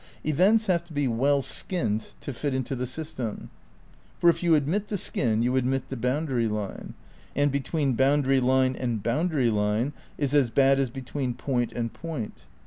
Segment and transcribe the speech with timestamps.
[0.23, 3.51] Events have to be well skjnned to fit into the system.
[4.17, 6.95] For if you admit the skin you admit the boundary line,
[7.35, 12.33] and between boundary line and boundary line is as bad as between point and point.